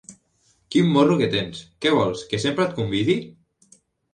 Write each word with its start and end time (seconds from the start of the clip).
Quin 0.75 0.87
morro 0.95 1.17
que 1.19 1.27
tens, 1.35 1.61
què 1.85 1.91
vols, 1.99 2.25
que 2.33 2.41
sempre 2.47 2.67
et 2.71 2.77
convidi? 2.81 3.19